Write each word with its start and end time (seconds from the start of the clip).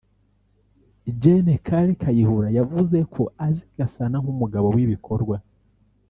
Gen 1.21 1.47
Kale 1.65 1.91
Kayihura 2.01 2.47
yavuze 2.59 2.97
ko 3.13 3.23
azi 3.45 3.63
Gasana 3.77 4.17
nk’umugabo 4.23 4.67
w’ibikorwa 4.75 5.37